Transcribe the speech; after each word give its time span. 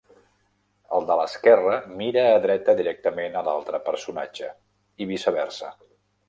El 0.99 1.03
de 1.09 1.17
l'esquerra 1.19 1.75
mira 1.99 2.23
a 2.29 2.39
dreta 2.45 2.75
directament 2.79 3.37
a 3.43 3.45
l'altre 3.49 3.81
personatge 3.91 4.51
i 5.05 5.09
viceversa. 5.13 5.71